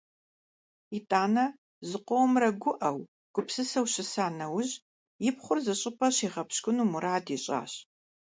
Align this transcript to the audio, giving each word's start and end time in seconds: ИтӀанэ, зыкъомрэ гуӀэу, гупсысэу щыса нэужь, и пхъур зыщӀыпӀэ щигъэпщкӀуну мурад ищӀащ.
ИтӀанэ, 0.97 1.45
зыкъомрэ 1.89 2.49
гуӀэу, 2.61 2.99
гупсысэу 3.33 3.85
щыса 3.93 4.25
нэужь, 4.37 4.73
и 5.27 5.29
пхъур 5.35 5.57
зыщӀыпӀэ 5.65 6.07
щигъэпщкӀуну 6.15 6.89
мурад 6.91 7.25
ищӀащ. 7.35 7.73